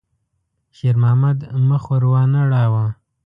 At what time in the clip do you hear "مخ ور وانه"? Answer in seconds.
1.67-2.41